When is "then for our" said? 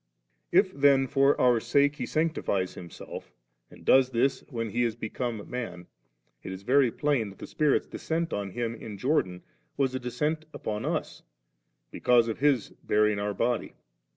0.81-1.59